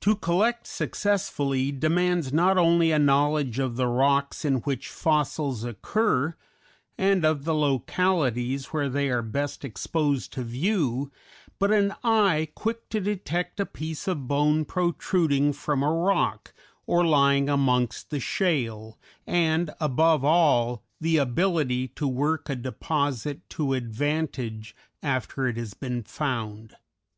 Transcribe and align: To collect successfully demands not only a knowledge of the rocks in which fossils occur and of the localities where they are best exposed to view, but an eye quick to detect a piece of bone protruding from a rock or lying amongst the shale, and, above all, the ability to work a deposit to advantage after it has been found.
To 0.00 0.16
collect 0.16 0.66
successfully 0.66 1.72
demands 1.72 2.32
not 2.32 2.56
only 2.56 2.90
a 2.90 2.98
knowledge 2.98 3.58
of 3.58 3.76
the 3.76 3.86
rocks 3.86 4.42
in 4.42 4.60
which 4.60 4.88
fossils 4.88 5.62
occur 5.62 6.34
and 6.96 7.22
of 7.22 7.44
the 7.44 7.54
localities 7.54 8.68
where 8.72 8.88
they 8.88 9.10
are 9.10 9.20
best 9.20 9.66
exposed 9.66 10.32
to 10.32 10.42
view, 10.42 11.12
but 11.58 11.70
an 11.70 11.94
eye 12.02 12.48
quick 12.54 12.88
to 12.88 12.98
detect 12.98 13.60
a 13.60 13.66
piece 13.66 14.08
of 14.08 14.26
bone 14.26 14.64
protruding 14.64 15.52
from 15.52 15.82
a 15.82 15.92
rock 15.92 16.54
or 16.86 17.04
lying 17.06 17.50
amongst 17.50 18.08
the 18.08 18.20
shale, 18.20 18.98
and, 19.26 19.70
above 19.80 20.24
all, 20.24 20.82
the 20.98 21.18
ability 21.18 21.88
to 21.88 22.08
work 22.08 22.48
a 22.48 22.56
deposit 22.56 23.46
to 23.50 23.74
advantage 23.74 24.74
after 25.02 25.46
it 25.46 25.58
has 25.58 25.74
been 25.74 26.02
found. 26.02 26.74